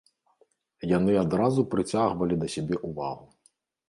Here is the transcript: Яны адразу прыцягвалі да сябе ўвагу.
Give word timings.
Яны 0.91 1.13
адразу 1.23 1.65
прыцягвалі 1.73 2.39
да 2.45 2.49
сябе 2.55 2.75
ўвагу. 2.93 3.29